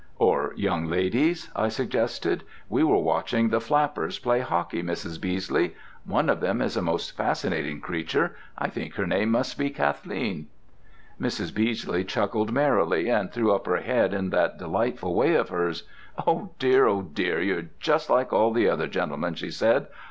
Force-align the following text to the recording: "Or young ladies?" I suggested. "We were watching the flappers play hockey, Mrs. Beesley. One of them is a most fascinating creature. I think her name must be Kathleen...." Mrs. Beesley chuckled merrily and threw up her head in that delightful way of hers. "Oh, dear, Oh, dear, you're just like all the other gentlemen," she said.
"Or 0.17 0.53
young 0.55 0.87
ladies?" 0.87 1.51
I 1.55 1.69
suggested. 1.69 2.43
"We 2.69 2.83
were 2.83 2.97
watching 2.97 3.49
the 3.49 3.61
flappers 3.61 4.17
play 4.17 4.39
hockey, 4.39 4.81
Mrs. 4.81 5.21
Beesley. 5.21 5.75
One 6.05 6.27
of 6.27 6.39
them 6.39 6.59
is 6.59 6.75
a 6.75 6.81
most 6.81 7.15
fascinating 7.15 7.81
creature. 7.81 8.35
I 8.57 8.67
think 8.69 8.95
her 8.95 9.05
name 9.05 9.29
must 9.29 9.59
be 9.59 9.69
Kathleen...." 9.69 10.47
Mrs. 11.21 11.53
Beesley 11.53 12.03
chuckled 12.03 12.51
merrily 12.51 13.09
and 13.09 13.31
threw 13.31 13.53
up 13.53 13.67
her 13.67 13.77
head 13.81 14.11
in 14.11 14.31
that 14.31 14.57
delightful 14.57 15.13
way 15.13 15.35
of 15.35 15.49
hers. 15.49 15.83
"Oh, 16.25 16.49
dear, 16.57 16.87
Oh, 16.87 17.03
dear, 17.03 17.39
you're 17.39 17.65
just 17.79 18.09
like 18.09 18.33
all 18.33 18.51
the 18.51 18.67
other 18.67 18.87
gentlemen," 18.87 19.35
she 19.35 19.51
said. 19.51 19.85